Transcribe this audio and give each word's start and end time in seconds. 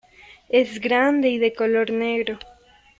Es 0.49 0.79
grande 0.79 1.29
y 1.29 1.37
de 1.37 1.53
color 1.53 1.91
negro. 1.91 2.39